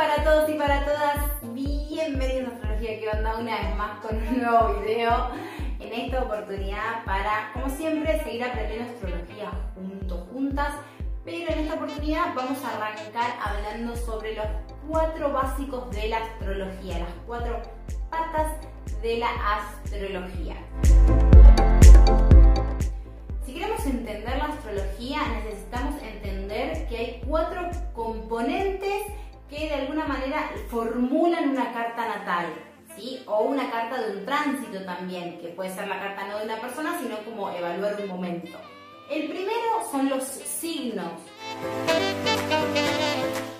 para 0.00 0.24
todos 0.24 0.48
y 0.48 0.54
para 0.54 0.82
todas, 0.86 1.16
bienvenidos 1.52 2.48
a 2.48 2.54
Astrología 2.54 3.00
que 3.00 3.08
onda 3.10 3.36
una 3.36 3.54
vez 3.54 3.76
más 3.76 4.00
con 4.00 4.16
un 4.16 4.40
nuevo 4.40 4.80
video 4.80 5.28
en 5.78 5.92
esta 5.92 6.22
oportunidad 6.22 7.04
para, 7.04 7.50
como 7.52 7.68
siempre, 7.68 8.18
seguir 8.24 8.44
aprendiendo 8.44 8.90
astrología 8.90 9.50
juntos, 9.74 10.26
juntas 10.32 10.72
pero 11.22 11.52
en 11.52 11.58
esta 11.58 11.74
oportunidad 11.74 12.34
vamos 12.34 12.64
a 12.64 12.76
arrancar 12.78 13.30
hablando 13.44 13.94
sobre 13.94 14.36
los 14.36 14.46
cuatro 14.88 15.34
básicos 15.34 15.90
de 15.90 16.08
la 16.08 16.16
astrología, 16.16 17.00
las 17.00 17.12
cuatro 17.26 17.60
patas 18.08 18.52
de 19.02 19.18
la 19.18 19.28
astrología. 19.58 20.56
Si 23.44 23.52
queremos 23.52 23.84
entender 23.84 24.38
la 24.38 24.46
astrología, 24.46 25.18
necesitamos 25.44 26.02
entender 26.02 26.88
que 26.88 26.96
hay 26.96 27.22
cuatro 27.28 27.68
componentes 27.92 28.89
que 29.50 29.68
de 29.68 29.74
alguna 29.74 30.06
manera 30.06 30.50
formulan 30.70 31.50
una 31.50 31.72
carta 31.72 32.06
natal. 32.06 32.46
¿Sí? 32.96 33.22
O 33.26 33.42
una 33.42 33.70
carta 33.70 34.00
de 34.00 34.16
un 34.16 34.26
tránsito 34.26 34.84
también, 34.84 35.38
que 35.40 35.48
puede 35.48 35.72
ser 35.72 35.86
la 35.86 36.00
carta 36.00 36.26
no 36.26 36.38
de 36.38 36.44
una 36.44 36.60
persona, 36.60 36.98
sino 37.00 37.18
como 37.18 37.50
evaluar 37.50 37.96
un 38.00 38.08
momento. 38.08 38.58
El 39.08 39.28
primero 39.28 39.88
son 39.90 40.08
los 40.08 40.24
signos. 40.24 41.12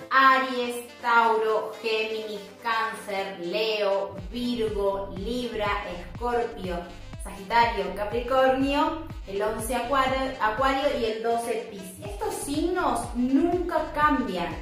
Aries, 0.09 0.85
Tauro, 1.01 1.71
Géminis, 1.81 2.41
Cáncer, 2.61 3.39
Leo, 3.39 4.15
Virgo, 4.31 5.13
Libra, 5.17 5.85
Escorpio, 5.97 6.77
Sagitario, 7.23 7.95
Capricornio, 7.95 9.03
el 9.27 9.41
11 9.41 9.75
Acuario, 9.75 10.99
y 10.99 11.05
el 11.05 11.23
12 11.23 11.67
Piscis. 11.71 12.05
Estos 12.05 12.33
signos 12.33 13.15
nunca 13.15 13.91
cambian, 13.93 14.53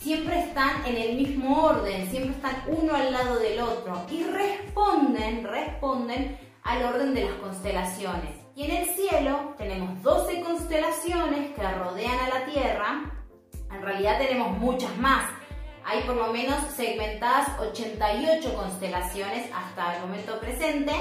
siempre 0.00 0.38
están 0.40 0.84
en 0.86 0.96
el 0.96 1.16
mismo 1.16 1.64
orden, 1.64 2.08
siempre 2.10 2.32
están 2.32 2.62
uno 2.68 2.94
al 2.94 3.12
lado 3.12 3.38
del 3.38 3.60
otro 3.60 4.06
y 4.10 4.22
responden, 4.24 5.44
responden 5.44 6.38
al 6.62 6.84
orden 6.84 7.14
de 7.14 7.24
las 7.24 7.34
constelaciones. 7.34 8.36
Y 8.54 8.64
en 8.64 8.76
el 8.76 8.86
cielo 8.94 9.54
tenemos 9.56 10.02
12 10.02 10.40
constelaciones 10.40 11.54
que 11.54 11.62
rodean 11.62 12.18
a 12.18 12.38
la 12.38 12.46
Tierra. 12.46 13.12
En 13.70 13.82
realidad 13.82 14.18
tenemos 14.18 14.56
muchas 14.58 14.96
más. 14.98 15.24
Hay 15.84 16.02
por 16.02 16.16
lo 16.16 16.32
menos 16.32 16.58
segmentadas 16.74 17.48
88 17.60 18.54
constelaciones 18.54 19.50
hasta 19.54 19.96
el 19.96 20.02
momento 20.02 20.38
presente. 20.38 20.92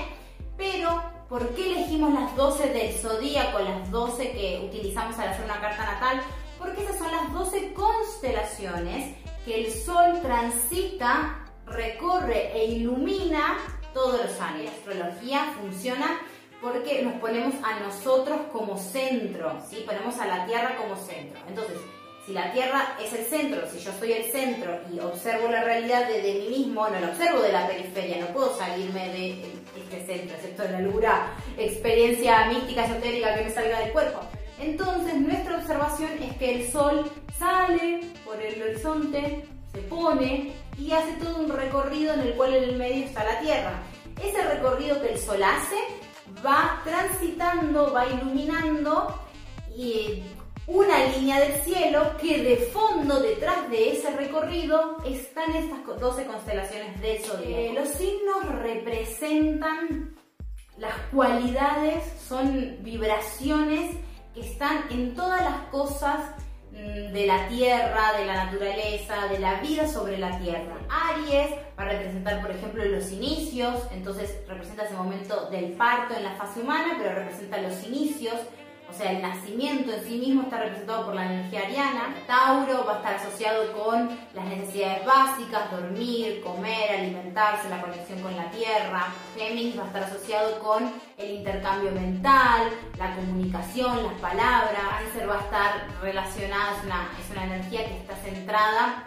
Pero, 0.56 1.04
¿por 1.28 1.50
qué 1.56 1.72
elegimos 1.72 2.14
las 2.14 2.36
12 2.36 2.70
del 2.70 2.94
zodíaco, 2.94 3.60
las 3.60 3.92
12 3.92 4.32
que 4.32 4.62
utilizamos 4.66 5.18
al 5.20 5.30
hacer 5.30 5.46
una 5.46 5.60
carta 5.60 5.84
natal? 5.84 6.22
Porque 6.58 6.84
esas 6.84 6.98
son 6.98 7.12
las 7.12 7.34
12 7.34 7.74
constelaciones 7.74 9.16
que 9.46 9.66
el 9.66 9.72
Sol 9.72 10.22
transita, 10.22 11.46
recorre 11.66 12.52
e 12.54 12.66
ilumina 12.66 13.58
todos 13.94 14.22
los 14.26 14.42
años. 14.42 14.66
La 14.66 14.72
astrología 14.72 15.54
funciona 15.62 16.20
porque 16.62 17.02
nos 17.04 17.14
ponemos 17.16 17.56
a 17.64 17.80
nosotros 17.80 18.38
como 18.52 18.78
centro, 18.78 19.60
¿sí? 19.70 19.84
Ponemos 19.86 20.18
a 20.20 20.26
la 20.26 20.46
Tierra 20.46 20.76
como 20.78 20.96
centro. 20.96 21.40
Entonces, 21.48 21.78
si 22.26 22.34
la 22.34 22.52
Tierra 22.52 22.98
es 23.02 23.14
el 23.14 23.26
centro, 23.26 23.62
si 23.72 23.80
yo 23.80 23.92
soy 23.98 24.12
el 24.12 24.32
centro 24.32 24.82
y 24.92 25.00
observo 25.00 25.50
la 25.50 25.64
realidad 25.64 26.08
desde 26.08 26.34
mí 26.34 26.50
mismo, 26.50 26.88
no 26.90 27.00
la 27.00 27.10
observo 27.10 27.42
de 27.42 27.54
la 27.54 27.68
periferia, 27.68 28.20
no 28.20 28.28
puedo 28.28 28.54
salirme 28.58 29.10
de 29.10 29.42
este 29.78 30.06
centro, 30.06 30.36
excepto 30.36 30.64
en 30.64 30.76
alguna 30.76 31.34
experiencia 31.58 32.48
mística, 32.48 32.86
esotérica 32.86 33.36
que 33.36 33.46
me 33.46 33.50
salga 33.52 33.80
del 33.80 33.92
cuerpo. 33.92 34.20
Entonces, 34.60 35.16
nuestra 35.16 35.58
observación 35.58 36.12
es 36.22 36.36
que 36.38 36.56
el 36.56 36.72
Sol 36.72 37.10
sale 37.38 38.02
por 38.26 38.42
el 38.42 38.62
horizonte, 38.62 39.46
se 39.72 39.80
pone 39.84 40.54
y 40.78 40.92
hace 40.92 41.14
todo 41.14 41.38
un 41.38 41.50
recorrido 41.50 42.14
en 42.14 42.22
el 42.22 42.34
cual 42.34 42.56
en 42.56 42.64
el 42.64 42.78
medio 42.78 43.06
está 43.06 43.24
la 43.24 43.40
Tierra. 43.40 43.84
Ese 44.24 44.42
recorrido 44.42 45.02
que 45.02 45.14
el 45.14 45.20
Sol 45.20 45.42
hace 45.44 45.78
va 46.46 46.82
transitando, 46.84 47.94
va 47.94 48.08
iluminando 48.08 49.22
y 49.76 50.24
una 50.66 51.06
línea 51.06 51.40
del 51.40 51.62
cielo 51.62 52.18
que 52.20 52.44
de 52.44 52.58
fondo, 52.58 53.22
detrás 53.22 53.70
de 53.70 53.94
ese 53.94 54.12
recorrido, 54.12 54.98
están 55.06 55.56
estas 55.56 55.80
12 56.00 56.26
constelaciones 56.26 57.00
del 57.00 57.24
zodiaco. 57.24 57.58
Eh, 57.58 57.72
los 57.74 57.90
signos 57.90 58.46
representan 58.64 60.16
las 60.78 60.94
cualidades, 61.12 62.04
son 62.28 62.78
vibraciones 62.82 63.96
están 64.42 64.86
en 64.90 65.16
todas 65.16 65.42
las 65.42 65.58
cosas 65.72 66.22
Mm, 66.78 67.12
de 67.12 67.26
la 67.26 67.48
tierra, 67.48 68.14
de 68.16 68.26
la 68.26 68.46
naturaleza, 68.46 69.28
de 69.32 69.40
la 69.40 69.60
vida 69.62 69.88
sobre 69.88 70.20
la 70.20 70.38
tierra. 70.38 70.76
Aries 70.90 71.50
va 71.78 71.84
a 71.84 71.90
representar, 71.90 72.40
por 72.40 72.52
ejemplo, 72.52 72.86
los 72.86 73.12
inicios, 73.12 73.82
entonces 73.92 74.38
representa 74.48 74.84
ese 74.84 74.94
momento 74.94 75.50
del 75.50 75.72
parto 75.72 76.14
en 76.16 76.24
la 76.24 76.36
fase 76.36 76.62
humana, 76.62 76.96
pero 77.00 77.16
representa 77.16 77.60
los 77.62 77.84
inicios, 77.88 78.36
o 78.90 78.94
sea, 78.98 79.12
el 79.12 79.22
nacimiento 79.22 79.92
en 79.92 80.04
sí 80.04 80.18
mismo 80.18 80.44
está 80.44 80.60
representado 80.60 81.06
por 81.06 81.16
la 81.16 81.26
energía 81.26 81.62
ariana. 81.62 82.16
Tauro 82.26 82.86
va 82.86 82.94
a 82.94 82.98
estar 82.98 83.16
asociado 83.16 83.72
con 83.74 84.10
las 84.34 84.46
necesidades 84.46 85.06
básicas, 85.06 85.70
dormir, 85.72 86.42
comer, 86.42 86.92
alimentarse, 86.92 87.70
la 87.70 87.82
conexión 87.82 88.22
con 88.22 88.36
la 88.36 88.50
tierra. 88.50 89.08
Géminis 89.36 89.78
va 89.78 89.84
a 89.84 89.88
estar 89.88 90.04
asociado 90.04 90.60
con 90.60 90.92
el 91.18 91.32
intercambio 91.32 91.92
mental, 91.92 92.70
la 92.98 93.16
comunicación, 93.16 94.04
las 94.04 94.22
palabras. 94.22 94.82
Cáncer 94.98 95.30
va 95.30 95.36
a 95.36 95.42
estar 95.42 95.88
relacionado, 96.02 96.78
es 96.78 96.84
una, 96.86 97.10
es 97.20 97.32
una 97.32 97.44
energía 97.44 97.86
que 97.88 97.98
está 97.98 98.16
centrada 98.16 99.06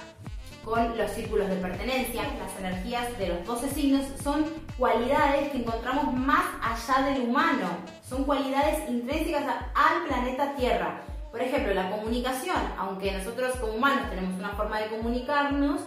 con 0.70 0.96
los 0.96 1.10
círculos 1.10 1.48
de 1.48 1.56
pertenencia. 1.56 2.22
Las 2.38 2.56
energías 2.60 3.18
de 3.18 3.26
los 3.26 3.44
12 3.44 3.70
signos 3.70 4.06
son 4.22 4.44
cualidades 4.78 5.50
que 5.50 5.58
encontramos 5.58 6.14
más 6.14 6.44
allá 6.62 7.08
del 7.08 7.22
humano, 7.22 7.66
son 8.08 8.22
cualidades 8.22 8.88
intrínsecas 8.88 9.42
al 9.74 10.06
planeta 10.06 10.54
Tierra. 10.54 11.02
Por 11.32 11.42
ejemplo, 11.42 11.74
la 11.74 11.90
comunicación, 11.90 12.56
aunque 12.78 13.10
nosotros 13.10 13.56
como 13.56 13.74
humanos 13.74 14.10
tenemos 14.10 14.38
una 14.38 14.50
forma 14.50 14.78
de 14.80 14.86
comunicarnos, 14.88 15.80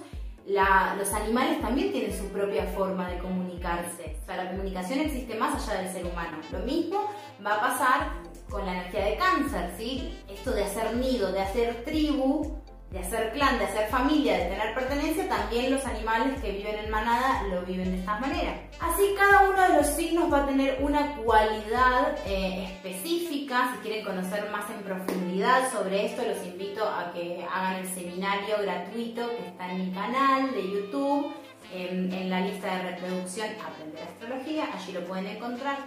los 0.45 1.13
animales 1.13 1.61
también 1.61 1.93
tienen 1.93 2.17
su 2.17 2.27
propia 2.27 2.65
forma 2.65 3.09
de 3.09 3.19
comunicarse. 3.19 4.17
O 4.21 4.25
sea, 4.25 4.43
la 4.43 4.51
comunicación 4.51 4.99
existe 4.99 5.35
más 5.35 5.55
allá 5.55 5.81
del 5.81 5.93
ser 5.93 6.05
humano. 6.05 6.39
Lo 6.51 6.59
mismo 6.59 7.09
va 7.45 7.53
a 7.55 7.61
pasar 7.61 8.07
con 8.49 8.65
la 8.65 8.73
energía 8.73 9.05
de 9.05 9.15
cáncer, 9.15 9.73
¿sí? 9.77 10.19
Esto 10.29 10.51
de 10.51 10.65
hacer 10.65 10.97
nido, 10.97 11.31
de 11.31 11.41
hacer 11.41 11.83
tribu, 11.85 12.57
de 12.93 12.99
hacer 12.99 13.31
clan, 13.31 13.57
de 13.57 13.65
hacer 13.65 13.89
familia, 13.89 14.37
de 14.37 14.45
tener 14.45 14.75
pertenencia, 14.75 15.27
también 15.27 15.71
los 15.71 15.83
animales 15.83 16.39
que 16.39 16.51
viven 16.51 16.77
en 16.77 16.91
manada 16.91 17.41
lo 17.49 17.63
viven 17.63 17.91
de 17.91 17.97
esta 17.97 18.19
manera. 18.19 18.53
Así 18.79 19.15
cada 19.17 19.49
uno 19.49 19.59
de 19.63 19.77
los 19.77 19.87
signos 19.87 20.31
va 20.31 20.43
a 20.43 20.45
tener 20.45 20.77
una 20.79 21.15
cualidad 21.15 22.15
eh, 22.27 22.65
específica. 22.65 23.71
Si 23.73 23.79
quieren 23.87 24.05
conocer 24.05 24.47
más 24.51 24.69
en 24.69 24.83
profundidad 24.83 25.71
sobre 25.71 26.05
esto, 26.05 26.21
los 26.21 26.45
invito 26.45 26.87
a 26.87 27.11
que 27.13 27.43
hagan 27.51 27.77
el 27.77 27.87
seminario 27.87 28.57
gratuito 28.61 29.27
que 29.27 29.47
está 29.47 29.71
en 29.71 29.87
mi 29.87 29.91
canal 29.91 30.53
de 30.53 30.61
YouTube, 30.61 31.33
en, 31.73 32.13
en 32.13 32.29
la 32.29 32.41
lista 32.41 32.75
de 32.75 32.91
reproducción 32.91 33.47
Aprender 33.65 34.03
Astrología, 34.03 34.69
allí 34.71 34.91
lo 34.91 35.03
pueden 35.05 35.25
encontrar. 35.25 35.77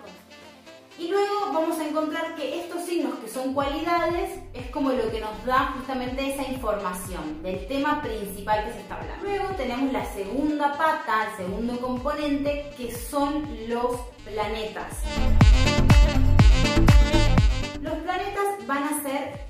Y 0.99 1.09
luego 1.09 1.53
vamos 1.53 1.79
a 1.79 1.87
encontrar 1.87 2.35
que 2.37 2.61
estos 2.63 2.85
signos 2.85 3.19
que 3.19 3.29
son 3.29 3.53
cualidades 3.53 4.41
es 4.55 4.71
como 4.71 4.93
lo 4.93 5.11
que 5.11 5.21
nos 5.21 5.45
da 5.45 5.75
justamente 5.77 6.33
esa 6.33 6.51
información 6.51 7.43
del 7.43 7.67
tema 7.67 8.01
principal 8.01 8.65
que 8.65 8.73
se 8.73 8.81
está 8.81 8.97
hablando. 8.97 9.27
Luego 9.27 9.49
tenemos 9.57 9.93
la 9.93 10.07
segunda 10.07 10.73
pata, 10.79 11.29
el 11.31 11.45
segundo 11.45 11.79
componente, 11.79 12.71
que 12.79 12.97
son 12.97 13.47
los 13.69 13.97
planetas. 14.25 15.03
Los 17.83 17.95
planetas 17.99 18.67
van 18.67 18.85
a 18.85 19.03
ser 19.03 19.41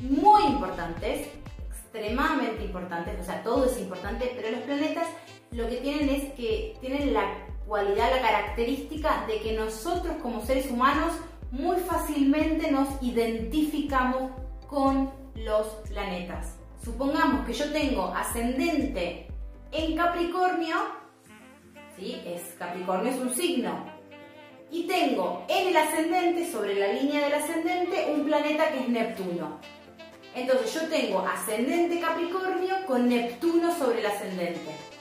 muy 0.00 0.44
importantes, 0.44 1.26
extremadamente 1.70 2.64
importantes, 2.64 3.20
o 3.20 3.24
sea, 3.24 3.42
todo 3.42 3.64
es 3.66 3.78
importante, 3.80 4.32
pero 4.36 4.52
los 4.52 4.60
planetas 4.60 5.08
lo 5.50 5.68
que 5.68 5.76
tienen 5.78 6.08
es 6.08 6.32
que 6.34 6.76
tienen 6.80 7.12
la 7.12 7.51
cualidad, 7.72 8.10
la 8.10 8.20
característica 8.20 9.24
de 9.26 9.40
que 9.40 9.54
nosotros 9.54 10.16
como 10.22 10.44
seres 10.44 10.70
humanos 10.70 11.14
muy 11.50 11.78
fácilmente 11.78 12.70
nos 12.70 12.86
identificamos 13.00 14.30
con 14.66 15.10
los 15.36 15.68
planetas. 15.88 16.58
Supongamos 16.84 17.46
que 17.46 17.54
yo 17.54 17.72
tengo 17.72 18.12
ascendente 18.14 19.26
en 19.70 19.96
Capricornio, 19.96 20.76
¿sí? 21.96 22.20
es, 22.26 22.42
Capricornio 22.58 23.10
es 23.10 23.18
un 23.18 23.34
signo, 23.34 23.86
y 24.70 24.86
tengo 24.86 25.46
en 25.48 25.68
el 25.68 25.76
ascendente, 25.78 26.52
sobre 26.52 26.74
la 26.74 26.92
línea 26.92 27.24
del 27.24 27.32
ascendente, 27.32 28.12
un 28.14 28.26
planeta 28.26 28.70
que 28.70 28.80
es 28.80 28.88
Neptuno. 28.90 29.60
Entonces 30.34 30.74
yo 30.74 30.90
tengo 30.90 31.20
ascendente 31.20 32.00
Capricornio 32.00 32.84
con 32.86 33.08
Neptuno 33.08 33.74
sobre 33.74 34.00
el 34.00 34.06
ascendente 34.06 34.91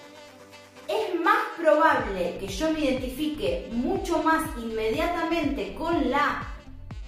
probable 1.61 2.37
que 2.39 2.47
yo 2.47 2.71
me 2.71 2.81
identifique 2.81 3.69
mucho 3.71 4.21
más 4.23 4.43
inmediatamente 4.57 5.73
con 5.75 6.09
la 6.09 6.43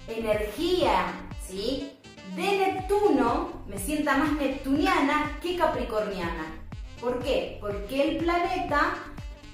energía 0.08 1.24
de 2.36 2.42
Neptuno, 2.58 3.64
me 3.68 3.78
sienta 3.78 4.16
más 4.16 4.32
neptuniana 4.32 5.38
que 5.40 5.56
capricorniana. 5.56 6.46
¿Por 7.00 7.22
qué? 7.22 7.58
Porque 7.60 8.10
el 8.10 8.16
planeta 8.16 8.94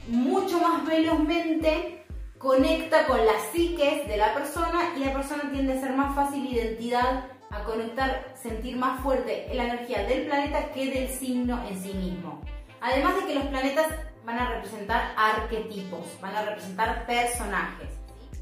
mucho 0.09 0.59
más 0.61 0.87
velozmente 0.87 2.07
conecta 2.39 3.07
con 3.07 3.19
las 3.19 3.43
psiques 3.53 4.09
de 4.09 4.17
la 4.17 4.33
persona 4.33 4.95
y 4.97 5.01
la 5.01 5.13
persona 5.13 5.51
tiende 5.53 5.75
a 5.75 5.81
ser 5.81 5.95
más 5.95 6.15
fácil 6.15 6.47
identidad, 6.47 7.27
a 7.51 7.65
conectar, 7.65 8.35
sentir 8.41 8.77
más 8.77 9.03
fuerte 9.03 9.51
la 9.53 9.65
energía 9.65 10.05
del 10.05 10.27
planeta 10.27 10.73
que 10.73 10.91
del 10.91 11.09
signo 11.09 11.63
en 11.69 11.83
sí 11.83 11.93
mismo. 11.93 12.41
Además 12.81 13.17
de 13.17 13.27
que 13.27 13.35
los 13.35 13.45
planetas 13.47 13.89
van 14.25 14.39
a 14.39 14.49
representar 14.51 15.13
arquetipos, 15.17 16.21
van 16.21 16.37
a 16.37 16.43
representar 16.43 17.07
personajes. 17.07 17.89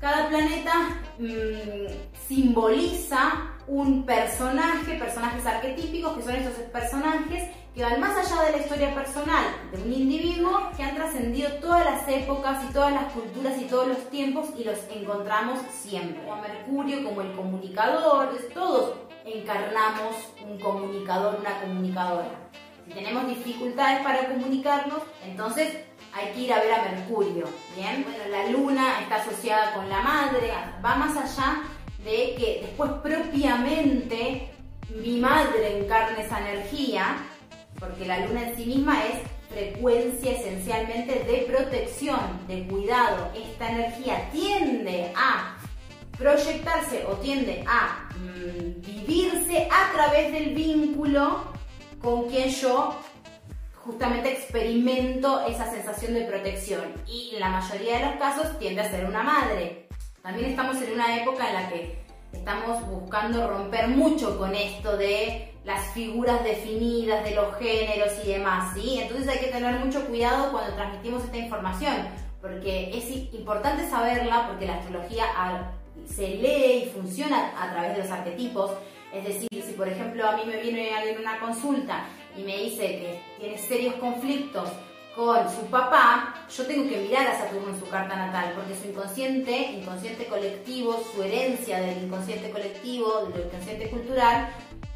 Cada 0.01 0.29
planeta 0.29 0.73
mmm, 1.19 1.87
simboliza 2.29 3.51
un 3.67 4.07
personaje, 4.07 4.95
personajes 4.95 5.45
arquetípicos, 5.45 6.17
que 6.17 6.23
son 6.23 6.37
esos 6.37 6.55
personajes 6.73 7.51
que 7.75 7.85
van 7.85 8.01
más 8.01 8.17
allá 8.17 8.43
de 8.45 8.53
la 8.53 8.59
historia 8.59 8.95
personal 8.95 9.45
de 9.73 9.83
un 9.83 9.93
individuo, 9.93 10.71
que 10.77 10.83
han 10.83 10.95
trascendido 10.95 11.51
todas 11.61 11.85
las 11.85 12.09
épocas 12.09 12.65
y 12.69 12.73
todas 12.73 12.93
las 12.93 13.13
culturas 13.13 13.57
y 13.61 13.67
todos 13.67 13.89
los 13.89 14.11
tiempos 14.11 14.49
y 14.57 14.65
los 14.65 14.79
encontramos 14.91 15.61
siempre. 15.71 16.29
a 16.31 16.37
Mercurio 16.37 17.05
como 17.05 17.21
el 17.21 17.33
comunicador, 17.33 18.37
todos 18.55 18.95
encarnamos 19.25 20.15
un 20.45 20.59
comunicador, 20.59 21.39
una 21.41 21.61
comunicadora. 21.61 22.31
Si 22.89 22.95
tenemos 22.95 23.29
dificultades 23.29 24.01
para 24.03 24.29
comunicarnos, 24.29 25.03
entonces 25.23 25.77
hay 26.15 26.33
que 26.33 26.41
ir 26.41 26.53
a 26.55 26.63
ver 26.63 26.73
a 26.73 26.83
Mercurio, 26.85 27.45
¿bien? 27.77 28.03
Bueno, 28.03 28.25
la 28.31 28.51
luna 28.51 29.01
está 29.03 29.17
asociada 29.17 29.75
con 29.75 29.91
la 29.91 30.01
madre, 30.01 30.51
va 30.83 30.95
más 30.95 31.15
allá 31.15 31.65
de 32.03 32.35
que 32.39 32.61
después 32.63 32.91
propiamente 33.03 34.51
mi 34.89 35.21
madre 35.21 35.81
encarne 35.81 36.23
esa 36.25 36.41
energía 36.41 37.19
porque 37.79 38.07
la 38.07 38.27
luna 38.27 38.49
en 38.49 38.57
sí 38.57 38.65
misma 38.65 39.05
es 39.05 39.17
frecuencia 39.51 40.33
esencialmente 40.33 41.25
de 41.25 41.47
protección, 41.47 42.19
de 42.49 42.67
cuidado. 42.67 43.31
Esta 43.37 43.71
energía 43.71 44.31
tiende 44.33 45.13
a 45.15 45.59
proyectarse 46.17 47.05
o 47.05 47.17
tiende 47.17 47.65
a 47.67 48.09
mm, 48.17 48.81
vivirse 48.81 49.69
a 49.71 49.93
través 49.93 50.33
del 50.33 50.55
vínculo 50.55 51.58
con 52.03 52.29
quien 52.29 52.51
yo 52.51 52.95
justamente 53.85 54.33
experimento 54.33 55.47
esa 55.47 55.71
sensación 55.71 56.15
de 56.15 56.23
protección 56.23 56.83
y 57.07 57.31
en 57.35 57.41
la 57.41 57.49
mayoría 57.49 57.99
de 57.99 58.07
los 58.07 58.17
casos 58.17 58.59
tiende 58.59 58.83
a 58.83 58.91
ser 58.91 59.07
una 59.07 59.23
madre. 59.23 59.89
También 60.23 60.51
estamos 60.51 60.77
en 60.83 60.93
una 60.93 61.17
época 61.17 61.49
en 61.49 61.55
la 61.55 61.69
que 61.71 61.99
estamos 62.33 62.87
buscando 62.87 63.49
romper 63.49 63.89
mucho 63.89 64.39
con 64.39 64.55
esto 64.55 64.97
de 64.97 65.55
las 65.65 65.87
figuras 65.93 66.45
definidas 66.45 67.25
de 67.25 67.35
los 67.35 67.57
géneros 67.57 68.13
y 68.25 68.29
demás, 68.29 68.75
¿sí? 68.75 69.01
Entonces 69.01 69.29
hay 69.29 69.39
que 69.39 69.49
tener 69.49 69.79
mucho 69.85 70.07
cuidado 70.07 70.53
cuando 70.53 70.75
transmitimos 70.75 71.25
esta 71.25 71.37
información, 71.37 71.95
porque 72.41 72.91
es 72.97 73.11
importante 73.35 73.89
saberla 73.89 74.49
porque 74.49 74.67
la 74.67 74.77
astrología 74.77 75.25
se 76.07 76.29
lee 76.29 76.85
y 76.85 76.91
funciona 76.91 77.53
a 77.59 77.71
través 77.71 77.97
de 77.97 78.03
los 78.03 78.11
arquetipos. 78.11 78.71
Es 79.13 79.25
decir, 79.25 79.49
si 79.51 79.73
por 79.73 79.89
ejemplo 79.89 80.29
a 80.29 80.37
mí 80.37 80.43
me 80.47 80.61
viene 80.61 80.95
alguien 80.95 81.19
una 81.19 81.41
consulta 81.41 82.05
y 82.37 82.43
me 82.43 82.57
dice 82.57 82.87
que 82.87 83.23
tiene 83.39 83.59
serios 83.59 83.95
conflictos 83.95 84.69
con 85.17 85.51
su 85.51 85.67
papá, 85.67 86.47
yo 86.57 86.65
tengo 86.67 86.89
que 86.89 86.99
mirar 86.99 87.27
a 87.27 87.39
Saturno 87.39 87.71
en 87.71 87.81
su 87.81 87.89
carta 87.89 88.15
natal, 88.15 88.53
porque 88.55 88.77
su 88.77 88.89
inconsciente, 88.89 89.73
inconsciente 89.73 90.27
colectivo, 90.27 91.03
su 91.13 91.23
herencia 91.23 91.81
del 91.81 92.05
inconsciente 92.05 92.51
colectivo, 92.51 93.29
del 93.33 93.47
inconsciente 93.47 93.91
cultural, 93.91 94.49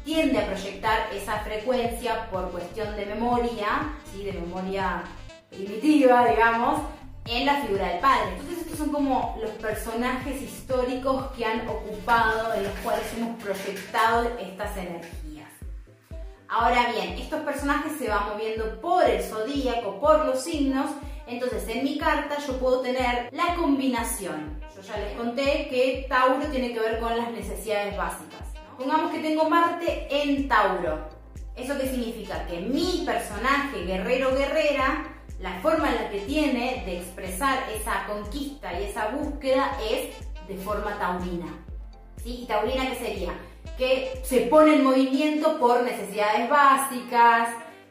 tiende 0.05 0.39
a 0.39 0.45
proyectar 0.45 1.09
esa 1.13 1.39
frecuencia 1.39 2.29
por 2.29 2.51
cuestión 2.51 2.95
de 2.95 3.05
memoria, 3.05 3.93
¿sí? 4.13 4.23
de 4.23 4.33
memoria 4.33 5.03
primitiva, 5.49 6.27
digamos, 6.29 6.81
en 7.25 7.45
la 7.45 7.61
figura 7.61 7.89
del 7.89 7.99
padre. 7.99 8.33
Entonces 8.33 8.59
estos 8.59 8.77
son 8.77 8.91
como 8.91 9.37
los 9.41 9.51
personajes 9.51 10.41
históricos 10.41 11.31
que 11.37 11.45
han 11.45 11.67
ocupado, 11.67 12.53
en 12.53 12.63
los 12.63 12.73
cuales 12.83 13.05
hemos 13.15 13.41
proyectado 13.41 14.29
estas 14.39 14.77
energías. 14.77 15.49
Ahora 16.49 16.91
bien, 16.91 17.17
estos 17.17 17.41
personajes 17.41 17.93
se 17.97 18.09
van 18.09 18.29
moviendo 18.29 18.79
por 18.79 19.03
el 19.03 19.23
zodíaco, 19.23 19.99
por 19.99 20.25
los 20.25 20.43
signos, 20.43 20.91
entonces 21.25 21.67
en 21.67 21.83
mi 21.83 21.97
carta 21.97 22.37
yo 22.45 22.59
puedo 22.59 22.81
tener 22.81 23.29
la 23.31 23.55
combinación. 23.55 24.59
Yo 24.75 24.81
ya 24.81 24.97
les 24.97 25.17
conté 25.17 25.67
que 25.69 26.05
Tauro 26.09 26.45
tiene 26.47 26.73
que 26.73 26.79
ver 26.79 26.99
con 26.99 27.17
las 27.17 27.31
necesidades 27.31 27.95
básicas. 27.97 28.41
Pongamos 28.77 29.11
que 29.11 29.19
tengo 29.19 29.49
Marte 29.49 30.07
en 30.09 30.47
Tauro. 30.47 31.07
¿Eso 31.55 31.77
qué 31.79 31.87
significa? 31.87 32.45
Que 32.47 32.59
mi 32.59 33.03
personaje 33.05 33.85
guerrero-guerrera, 33.85 35.12
la 35.43 35.59
forma 35.59 35.89
en 35.89 35.95
la 35.95 36.09
que 36.09 36.21
tiene 36.21 36.83
de 36.85 36.99
expresar 36.99 37.69
esa 37.69 38.05
conquista 38.07 38.79
y 38.79 38.85
esa 38.85 39.09
búsqueda 39.09 39.77
es 39.91 40.15
de 40.47 40.55
forma 40.55 40.97
taurina. 40.97 41.47
¿Sí? 42.23 42.43
¿Y 42.43 42.45
taurina 42.45 42.89
qué 42.89 42.95
sería? 42.95 43.33
Que 43.77 44.21
se 44.23 44.41
pone 44.43 44.75
en 44.75 44.85
movimiento 44.85 45.59
por 45.59 45.83
necesidades 45.83 46.49
básicas, 46.49 47.49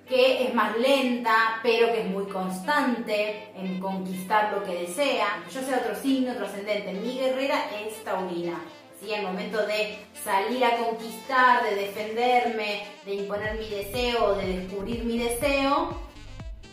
que 0.08 0.44
es 0.44 0.54
más 0.54 0.78
lenta, 0.78 1.60
pero 1.62 1.92
que 1.92 2.00
es 2.00 2.06
muy 2.06 2.24
constante 2.24 3.52
en 3.54 3.78
conquistar 3.80 4.54
lo 4.54 4.64
que 4.64 4.86
desea. 4.86 5.44
Yo 5.52 5.60
sé 5.60 5.74
otro 5.74 5.94
signo, 5.94 6.32
otro 6.32 6.46
ascendente. 6.46 6.94
Mi 6.94 7.18
guerrera 7.18 7.66
es 7.84 8.02
taurina. 8.02 8.58
¿sí? 8.98 9.12
Al 9.12 9.24
momento 9.24 9.58
de 9.66 9.98
salir 10.24 10.64
a 10.64 10.78
conquistar, 10.78 11.64
de 11.64 11.74
defenderme, 11.76 12.86
de 13.04 13.14
imponer 13.14 13.58
mi 13.58 13.68
deseo, 13.68 14.36
de 14.36 14.58
descubrir 14.58 15.04
mi 15.04 15.18
deseo, 15.18 16.11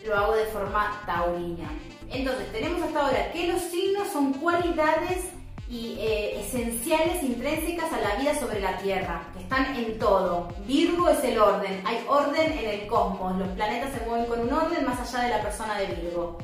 lo 0.04 0.16
hago 0.16 0.34
de 0.34 0.46
forma 0.46 1.02
taurina. 1.06 1.70
Entonces, 2.10 2.50
tenemos 2.52 2.82
hasta 2.82 3.00
ahora 3.00 3.32
que 3.32 3.46
los 3.46 3.60
signos 3.62 4.08
son 4.08 4.32
cualidades 4.34 5.30
y 5.68 5.96
eh, 6.00 6.40
esenciales, 6.40 7.22
intrínsecas 7.22 7.92
a 7.92 8.00
la 8.00 8.16
vida 8.16 8.34
sobre 8.34 8.60
la 8.60 8.76
Tierra, 8.78 9.22
que 9.32 9.42
están 9.42 9.76
en 9.76 9.98
todo. 10.00 10.48
Virgo 10.66 11.08
es 11.08 11.22
el 11.22 11.38
orden, 11.38 11.80
hay 11.84 12.04
orden 12.08 12.58
en 12.58 12.68
el 12.68 12.86
cosmos, 12.88 13.38
los 13.38 13.48
planetas 13.50 13.92
se 13.92 14.04
mueven 14.04 14.26
con 14.26 14.40
un 14.40 14.52
orden 14.52 14.84
más 14.84 14.98
allá 14.98 15.24
de 15.24 15.30
la 15.30 15.42
persona 15.42 15.78
de 15.78 15.86
Virgo. 15.86 16.38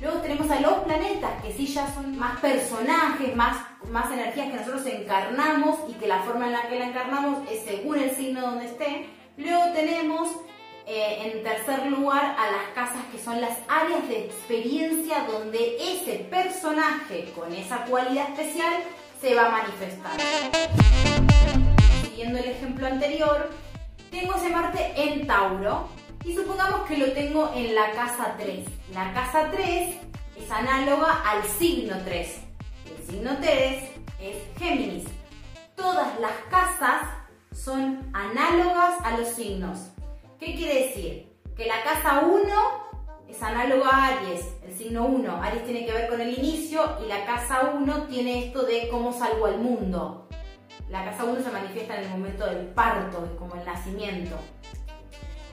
Luego 0.00 0.18
tenemos 0.20 0.50
a 0.50 0.58
los 0.60 0.72
planetas, 0.84 1.42
que 1.42 1.52
sí 1.52 1.66
ya 1.66 1.86
son 1.94 2.18
más 2.18 2.40
personajes, 2.40 3.36
más, 3.36 3.58
más 3.90 4.10
energías 4.10 4.48
que 4.50 4.56
nosotros 4.56 4.86
encarnamos 4.86 5.78
y 5.88 5.92
que 5.92 6.08
la 6.08 6.22
forma 6.22 6.46
en 6.46 6.52
la 6.52 6.68
que 6.68 6.78
la 6.78 6.86
encarnamos 6.86 7.48
es 7.50 7.62
según 7.64 7.98
el 7.98 8.10
signo 8.10 8.40
donde 8.40 8.64
esté. 8.64 9.06
Luego 9.36 9.72
tenemos 9.74 10.28
eh, 10.86 11.32
en 11.32 11.42
tercer 11.42 11.86
lugar 11.86 12.36
a 12.38 12.50
las 12.50 12.68
casas 12.74 13.02
que 13.12 13.18
son 13.18 13.40
las 13.40 13.58
áreas 13.68 14.08
de 14.08 14.26
experiencia 14.26 15.24
donde 15.24 15.76
ese 15.80 16.26
personaje 16.30 17.32
con 17.34 17.52
esa 17.52 17.84
cualidad 17.84 18.30
especial 18.30 18.74
se 19.20 19.34
va 19.34 19.46
a 19.46 19.50
manifestar. 19.50 20.12
Siguiendo 22.02 22.38
el 22.38 22.46
ejemplo 22.46 22.86
anterior, 22.86 23.50
tengo 24.10 24.34
ese 24.34 24.48
Marte 24.50 24.92
en 24.96 25.26
Tauro, 25.26 25.88
y 26.24 26.34
supongamos 26.36 26.82
que 26.88 26.98
lo 26.98 27.12
tengo 27.12 27.52
en 27.54 27.74
la 27.74 27.90
casa 27.92 28.34
3. 28.38 28.64
La 28.94 29.12
casa 29.12 29.50
3 29.50 29.96
es 30.36 30.50
análoga 30.50 31.20
al 31.28 31.42
signo 31.58 31.96
3. 32.04 32.40
El 32.96 33.06
signo 33.06 33.36
3 33.40 33.84
es 34.20 34.36
Géminis. 34.58 35.04
Todas 35.74 36.20
las 36.20 36.32
casas 36.48 37.08
son 37.52 38.08
análogas 38.12 38.94
a 39.04 39.18
los 39.18 39.28
signos. 39.28 39.91
¿Qué 40.44 40.56
quiere 40.56 40.86
decir? 40.86 41.36
Que 41.56 41.66
la 41.66 41.84
casa 41.84 42.22
1 42.26 42.42
es 43.28 43.40
análoga 43.40 43.90
a 43.90 44.06
Aries, 44.08 44.44
el 44.66 44.76
signo 44.76 45.06
1. 45.06 45.40
Aries 45.40 45.64
tiene 45.64 45.86
que 45.86 45.92
ver 45.92 46.08
con 46.08 46.20
el 46.20 46.36
inicio 46.36 46.98
y 47.00 47.06
la 47.06 47.24
casa 47.24 47.70
1 47.76 48.06
tiene 48.08 48.46
esto 48.46 48.64
de 48.64 48.88
cómo 48.88 49.12
salgo 49.12 49.46
al 49.46 49.58
mundo. 49.58 50.26
La 50.88 51.04
casa 51.04 51.22
1 51.26 51.44
se 51.44 51.50
manifiesta 51.52 51.94
en 51.94 52.06
el 52.06 52.10
momento 52.10 52.44
del 52.44 52.66
parto, 52.70 53.36
como 53.38 53.54
el 53.54 53.64
nacimiento. 53.64 54.34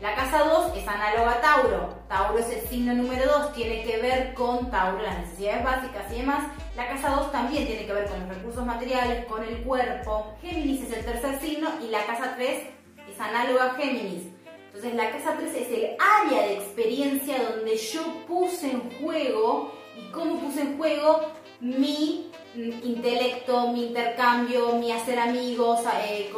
La 0.01 0.15
casa 0.15 0.39
2 0.39 0.77
es 0.77 0.87
análoga 0.87 1.33
a 1.33 1.41
Tauro. 1.41 1.93
Tauro 2.07 2.39
es 2.39 2.49
el 2.49 2.61
signo 2.67 2.95
número 2.95 3.31
2, 3.31 3.53
tiene 3.53 3.83
que 3.83 4.01
ver 4.01 4.33
con 4.33 4.71
Tauro, 4.71 5.03
las 5.03 5.19
necesidades 5.19 5.63
básicas 5.63 6.11
y 6.11 6.21
demás. 6.21 6.45
La 6.75 6.87
casa 6.87 7.11
2 7.11 7.31
también 7.31 7.67
tiene 7.67 7.85
que 7.85 7.93
ver 7.93 8.07
con 8.07 8.21
los 8.21 8.29
recursos 8.29 8.65
materiales, 8.65 9.25
con 9.25 9.43
el 9.43 9.61
cuerpo. 9.61 10.33
Géminis 10.41 10.81
es 10.81 10.97
el 10.97 11.05
tercer 11.05 11.39
signo 11.39 11.69
y 11.79 11.91
la 11.91 12.03
casa 12.07 12.33
3 12.35 12.63
es 13.07 13.19
análoga 13.19 13.65
a 13.65 13.75
Géminis. 13.75 14.38
Entonces 14.73 14.93
la 14.93 15.11
casa 15.11 15.35
3 15.37 15.55
es 15.55 15.67
el 15.71 15.89
área 15.99 16.43
de 16.43 16.53
experiencia 16.53 17.35
donde 17.51 17.75
yo 17.75 18.01
puse 18.27 18.69
en 18.71 18.81
juego 19.01 19.73
y 19.97 20.11
cómo 20.11 20.39
puse 20.39 20.61
en 20.61 20.77
juego 20.77 21.21
mi 21.59 22.31
intelecto, 22.55 23.71
mi 23.71 23.87
intercambio, 23.87 24.73
mi 24.73 24.91
hacer 24.91 25.19
amigos, 25.19 25.81
eh, 26.05 26.31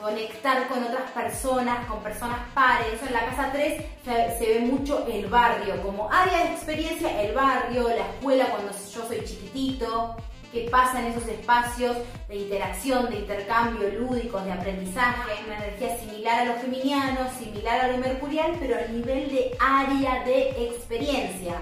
conectar 0.00 0.68
con 0.68 0.84
otras 0.84 1.10
personas, 1.10 1.86
con 1.86 2.02
personas 2.02 2.38
pares. 2.54 3.02
En 3.06 3.12
la 3.12 3.26
casa 3.26 3.50
3 3.52 3.82
se, 4.38 4.46
ve 4.46 4.60
mucho 4.60 5.06
el 5.06 5.26
barrio, 5.26 5.82
como 5.82 6.10
área 6.10 6.44
de 6.44 6.52
experiencia, 6.52 7.22
el 7.22 7.34
barrio, 7.34 7.88
la 7.88 8.06
escuela 8.08 8.46
cuando 8.46 8.72
yo 8.72 9.06
soy 9.06 9.24
chiquitito. 9.24 10.16
Qué 10.52 10.68
pasa 10.70 11.00
en 11.00 11.12
esos 11.12 11.26
espacios 11.28 11.96
de 12.28 12.36
interacción, 12.36 13.08
de 13.10 13.20
intercambio 13.20 13.88
lúdicos, 13.90 14.44
de 14.44 14.52
aprendizaje, 14.52 15.44
una 15.46 15.56
energía 15.64 15.98
similar 15.98 16.40
a 16.40 16.44
los 16.52 16.62
geminianos, 16.62 17.32
similar 17.34 17.80
a 17.80 17.88
lo 17.88 17.98
mercurial, 17.98 18.56
pero 18.58 18.76
a 18.76 18.88
nivel 18.88 19.30
de 19.30 19.56
área 19.60 20.24
de 20.24 20.50
experiencia. 20.66 21.60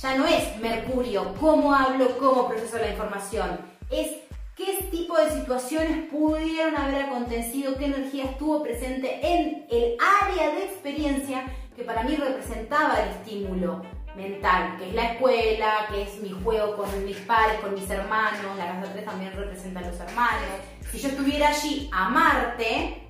Ya 0.00 0.16
no 0.16 0.26
es 0.26 0.56
Mercurio, 0.60 1.34
cómo 1.38 1.74
hablo, 1.74 2.16
cómo 2.18 2.48
proceso 2.48 2.78
la 2.78 2.88
información, 2.88 3.60
es 3.90 4.08
qué 4.56 4.88
tipo 4.90 5.16
de 5.16 5.30
situaciones 5.30 6.08
pudieron 6.10 6.76
haber 6.76 7.02
acontecido, 7.02 7.76
qué 7.76 7.86
energía 7.86 8.24
estuvo 8.24 8.62
presente 8.62 9.20
en 9.22 9.66
el 9.70 9.96
área 10.22 10.54
de 10.54 10.64
experiencia 10.64 11.44
que 11.76 11.82
para 11.84 12.02
mí 12.02 12.16
representaba 12.16 13.02
el 13.02 13.10
estímulo 13.10 13.82
mental, 14.20 14.76
que 14.78 14.88
es 14.88 14.94
la 14.94 15.12
escuela, 15.12 15.86
que 15.90 16.02
es 16.02 16.20
mi 16.20 16.30
juego 16.30 16.76
con 16.76 17.04
mis 17.04 17.16
padres, 17.18 17.60
con 17.60 17.74
mis 17.74 17.88
hermanos, 17.88 18.56
la 18.56 18.66
casa 18.66 18.92
3 18.92 19.04
también 19.04 19.32
representa 19.34 19.80
a 19.80 19.82
los 19.82 19.98
hermanos. 19.98 20.50
Si 20.90 20.98
yo 20.98 21.08
estuviera 21.08 21.48
allí 21.48 21.88
a 21.92 22.08
Marte 22.08 23.02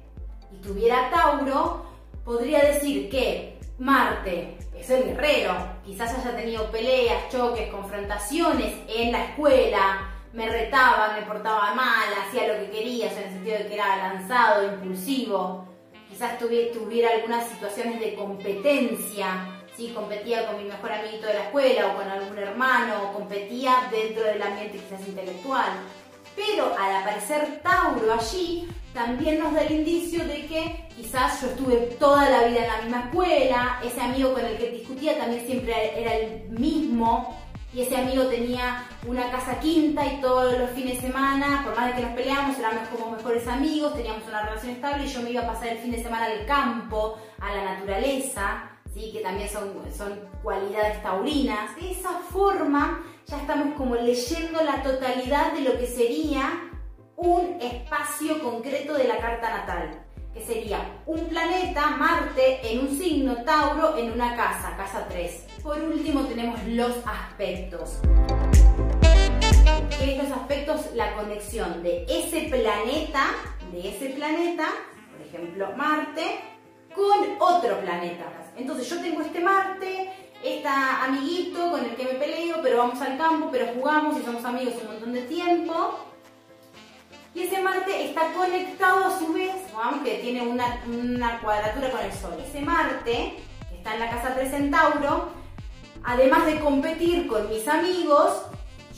y 0.53 0.57
tuviera 0.57 1.11
Tauro, 1.11 1.85
podría 2.25 2.61
decir 2.65 3.11
que 3.11 3.59
Marte 3.79 4.59
es 4.77 4.91
el 4.91 5.05
guerrero, 5.05 5.55
quizás 5.85 6.15
haya 6.15 6.37
tenido 6.37 6.71
peleas, 6.71 7.29
choques, 7.31 7.71
confrontaciones 7.71 8.75
en 8.89 9.13
la 9.13 9.25
escuela, 9.25 10.11
me 10.33 10.49
retaba, 10.49 11.17
me 11.19 11.27
portaba 11.27 11.75
mal, 11.75 12.09
hacía 12.27 12.47
lo 12.49 12.61
que 12.61 12.71
quería, 12.71 13.11
en 13.11 13.19
el 13.19 13.25
sentido 13.31 13.59
de 13.59 13.67
que 13.67 13.75
era 13.75 13.97
lanzado, 13.97 14.73
impulsivo, 14.73 15.67
quizás 16.09 16.39
tuviera 16.39 17.11
algunas 17.11 17.49
situaciones 17.49 18.01
de 18.01 18.15
competencia, 18.15 19.60
competía 19.89 20.47
con 20.47 20.59
mi 20.59 20.65
mejor 20.65 20.93
amiguito 20.93 21.27
de 21.27 21.35
la 21.35 21.45
escuela 21.45 21.89
o 21.89 21.97
con 21.97 22.09
algún 22.09 22.39
hermano, 22.39 23.03
o 23.05 23.13
competía 23.13 23.89
dentro 23.91 24.23
del 24.25 24.43
ambiente 24.43 24.79
quizás 24.79 25.07
intelectual. 25.07 25.71
Pero 26.37 26.75
al 26.79 26.97
aparecer 26.97 27.61
Tauro 27.63 28.13
allí, 28.13 28.69
también 28.95 29.39
nos 29.39 29.53
da 29.55 29.63
el 29.63 29.73
indicio 29.73 30.25
de 30.25 30.47
que 30.47 30.89
quizás 30.97 31.41
yo 31.41 31.49
estuve 31.49 31.77
toda 31.99 32.29
la 32.29 32.45
vida 32.45 32.65
en 32.65 32.69
la 32.69 32.83
misma 32.83 33.01
escuela, 33.07 33.81
ese 33.85 34.01
amigo 34.01 34.33
con 34.33 34.45
el 34.45 34.57
que 34.57 34.71
discutía 34.71 35.19
también 35.19 35.47
siempre 35.47 36.01
era 36.01 36.15
el 36.15 36.49
mismo, 36.51 37.37
y 37.73 37.83
ese 37.83 37.97
amigo 37.97 38.25
tenía 38.25 38.85
una 39.07 39.31
casa 39.31 39.61
quinta 39.61 40.05
y 40.05 40.21
todos 40.21 40.59
los 40.59 40.71
fines 40.71 40.97
de 40.97 41.07
semana, 41.07 41.63
por 41.65 41.77
más 41.77 41.87
de 41.87 41.95
que 41.95 42.03
nos 42.03 42.17
peleamos, 42.17 42.59
éramos 42.59 42.89
como 42.89 43.13
mejores 43.13 43.47
amigos, 43.47 43.95
teníamos 43.95 44.27
una 44.27 44.43
relación 44.43 44.73
estable 44.73 45.05
y 45.05 45.09
yo 45.09 45.23
me 45.23 45.31
iba 45.31 45.43
a 45.43 45.47
pasar 45.47 45.69
el 45.69 45.79
fin 45.79 45.93
de 45.93 46.03
semana 46.03 46.27
al 46.27 46.47
campo, 46.47 47.21
a 47.39 47.55
la 47.55 47.75
naturaleza, 47.75 48.70
¿sí? 48.93 49.11
que 49.13 49.21
también 49.21 49.49
son, 49.49 49.73
son 49.97 50.19
cualidades 50.43 51.03
taurinas. 51.03 51.75
De 51.77 51.93
esa 51.93 52.11
forma 52.31 53.03
ya 53.27 53.39
estamos 53.39 53.75
como 53.77 53.95
leyendo 53.95 54.63
la 54.63 54.83
totalidad 54.83 55.53
de 55.53 55.61
lo 55.61 55.79
que 55.79 55.87
sería 55.87 56.71
un 57.17 57.61
espacio 57.61 58.43
concreto 58.43 58.95
de 58.95 59.05
la 59.05 59.19
carta 59.19 59.51
natal, 59.51 60.05
que 60.33 60.41
sería 60.41 61.03
un 61.07 61.29
planeta, 61.29 61.91
Marte, 61.91 62.61
en 62.73 62.81
un 62.81 62.99
signo 62.99 63.45
Tauro, 63.45 63.97
en 63.99 64.13
una 64.13 64.35
casa, 64.35 64.77
casa 64.77 65.07
3. 65.09 65.47
Por 65.63 65.79
último 65.81 66.25
tenemos 66.25 66.63
los 66.65 66.97
aspectos. 67.07 68.01
¿Qué 69.99 70.17
es 70.17 70.23
los 70.23 70.33
aspectos? 70.33 70.87
La 70.95 71.15
conexión 71.15 71.83
de 71.83 72.07
ese 72.09 72.49
planeta, 72.49 73.27
de 73.71 73.89
ese 73.91 74.11
planeta, 74.11 74.69
por 75.13 75.27
ejemplo 75.27 75.73
Marte, 75.77 76.41
con 76.95 77.39
otro 77.61 77.81
planeta. 77.81 78.25
Entonces 78.57 78.89
yo 78.89 79.01
tengo 79.01 79.21
este 79.21 79.41
Marte, 79.41 80.11
este 80.43 80.69
amiguito 80.69 81.71
con 81.71 81.85
el 81.85 81.95
que 81.95 82.05
me 82.05 82.15
peleo, 82.15 82.57
pero 82.63 82.79
vamos 82.79 83.01
al 83.01 83.17
campo, 83.17 83.49
pero 83.53 83.69
jugamos 83.75 84.19
y 84.19 84.25
somos 84.25 84.45
amigos 84.45 84.75
un 84.83 84.89
montón 84.89 85.13
de 85.13 85.23
tiempo. 85.23 85.99
Y 87.35 87.43
ese 87.43 87.63
Marte 87.63 88.07
está 88.07 88.33
conectado 88.33 89.05
a 89.05 89.19
su 89.19 89.33
vez, 89.33 89.55
aunque 89.81 90.19
tiene 90.19 90.43
una, 90.43 90.83
una 90.87 91.41
cuadratura 91.41 91.91
con 91.91 92.01
el 92.01 92.13
Sol. 92.13 92.35
Ese 92.45 92.61
Marte, 92.61 93.37
que 93.69 93.77
está 93.77 93.95
en 93.95 94.01
la 94.01 94.11
casa 94.11 94.35
3 94.35 94.51
Centauro, 94.51 95.29
además 96.03 96.47
de 96.47 96.59
competir 96.61 97.29
con 97.29 97.49
mis 97.49 97.69
amigos, 97.69 98.43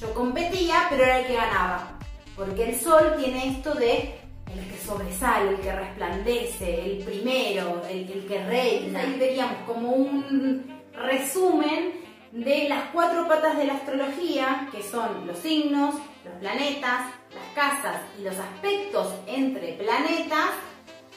yo 0.00 0.14
competía, 0.14 0.87
pero 0.88 1.04
era 1.04 1.21
el 1.21 1.26
que 1.26 1.35
ganaba. 1.35 1.99
Porque 2.35 2.71
el 2.71 2.81
Sol 2.81 3.16
tiene 3.19 3.49
esto 3.49 3.75
de 3.75 4.22
el 4.59 4.71
que 4.71 4.79
sobresale, 4.79 5.51
el 5.51 5.61
que 5.61 5.73
resplandece, 5.73 6.85
el 6.85 7.05
primero, 7.05 7.83
el, 7.89 8.11
el 8.11 8.27
que 8.27 8.45
reina. 8.45 9.01
Ahí 9.01 9.17
veríamos 9.19 9.57
como 9.67 9.91
un 9.91 10.83
resumen 10.95 11.93
de 12.33 12.69
las 12.69 12.85
cuatro 12.93 13.29
patas 13.29 13.59
de 13.59 13.67
la 13.67 13.75
astrología, 13.75 14.69
que 14.73 14.83
son 14.83 15.27
los 15.27 15.39
signos, 15.39 15.95
los 16.25 16.35
planetas, 16.41 17.07
las 17.35 17.49
casas 17.55 18.01
y 18.19 18.23
los 18.23 18.39
aspectos 18.39 19.15
entre 19.27 19.75
planetas, 19.75 20.51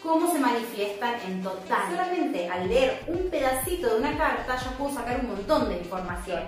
cómo 0.03 0.31
se 0.31 0.39
manifiestan 0.39 1.15
en 1.25 1.41
total. 1.41 1.89
Solamente 1.89 2.49
al 2.49 2.67
leer 2.67 3.03
un 3.07 3.29
pedacito 3.29 3.93
de 3.93 3.99
una 3.99 4.17
carta 4.17 4.57
yo 4.63 4.71
puedo 4.77 4.93
sacar 4.93 5.21
un 5.21 5.29
montón 5.29 5.69
de 5.69 5.77
información. 5.77 6.43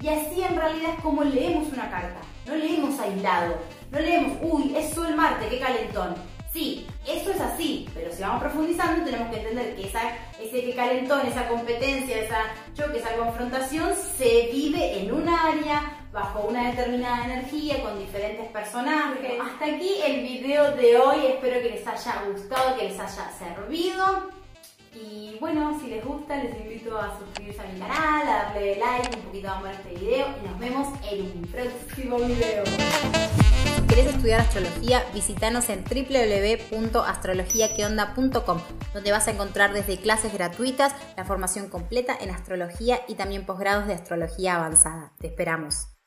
Y 0.00 0.08
así 0.08 0.42
en 0.42 0.56
realidad 0.56 0.90
es 0.96 1.02
como 1.02 1.24
leemos 1.24 1.72
una 1.72 1.90
carta. 1.90 2.20
No 2.46 2.54
leemos 2.54 2.98
aislado, 2.98 3.58
no 3.90 3.98
leemos, 3.98 4.38
uy, 4.42 4.74
es 4.76 4.94
Sol 4.94 5.14
Marte, 5.14 5.48
qué 5.48 5.58
calentón. 5.58 6.14
Sí, 6.52 6.86
eso 7.06 7.30
es 7.30 7.40
así, 7.40 7.88
pero 7.94 8.12
si 8.12 8.22
vamos 8.22 8.40
profundizando 8.40 9.04
tenemos 9.04 9.30
que 9.30 9.40
entender 9.40 9.76
que 9.76 9.86
esa, 9.86 10.00
ese 10.40 10.64
que 10.64 10.74
calentón, 10.74 11.26
esa 11.26 11.46
competencia, 11.46 12.22
esa 12.22 12.40
choque, 12.74 12.98
esa 12.98 13.14
confrontación 13.16 13.90
se 14.16 14.48
vive 14.50 15.02
en 15.02 15.12
un 15.12 15.28
área, 15.28 15.98
bajo 16.10 16.40
una 16.48 16.70
determinada 16.70 17.26
energía, 17.26 17.82
con 17.82 17.98
diferentes 17.98 18.48
personajes. 18.48 19.38
Hasta 19.40 19.66
aquí 19.66 19.90
el 20.04 20.22
video 20.22 20.74
de 20.74 20.96
hoy, 20.96 21.26
espero 21.26 21.60
que 21.60 21.70
les 21.70 21.86
haya 21.86 22.24
gustado, 22.32 22.76
que 22.76 22.88
les 22.88 22.98
haya 22.98 23.30
servido. 23.38 24.30
Y 24.94 25.36
bueno, 25.38 25.78
si 25.80 25.88
les 25.88 26.04
gusta, 26.04 26.42
les 26.42 26.58
invito 26.58 26.98
a 26.98 27.16
suscribirse 27.18 27.60
a 27.60 27.64
mi 27.66 27.78
canal, 27.78 28.26
a 28.26 28.44
darle 28.44 28.76
like, 28.76 29.16
un 29.16 29.22
poquito 29.22 29.48
de 29.48 29.52
amor 29.52 29.68
a 29.68 29.72
este 29.72 29.90
video 29.90 30.26
y 30.42 30.48
nos 30.48 30.58
vemos 30.58 30.88
en 31.10 31.22
un 31.22 31.42
próximo 31.42 32.16
video. 32.16 32.64
Querés 33.88 34.06
estudiar 34.06 34.40
astrología, 34.40 35.04
visítanos 35.14 35.70
en 35.70 35.82
www.astrologiaqueonda.com, 35.82 38.60
donde 38.92 39.12
vas 39.12 39.28
a 39.28 39.30
encontrar 39.30 39.72
desde 39.72 39.96
clases 39.96 40.32
gratuitas, 40.32 40.94
la 41.16 41.24
formación 41.24 41.68
completa 41.68 42.16
en 42.20 42.30
astrología 42.30 43.00
y 43.08 43.14
también 43.14 43.46
posgrados 43.46 43.86
de 43.86 43.94
astrología 43.94 44.56
avanzada. 44.56 45.12
Te 45.18 45.28
esperamos. 45.28 45.97